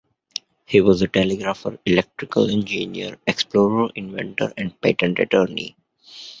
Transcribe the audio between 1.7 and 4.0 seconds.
electrical engineer, explorer,